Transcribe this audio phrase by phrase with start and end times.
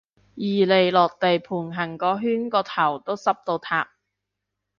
[0.33, 3.91] 二嚟落地盤行個圈個頭都濕到塌